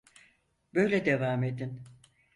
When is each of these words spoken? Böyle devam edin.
Böyle 0.73 1.05
devam 1.05 1.43
edin. 1.43 1.81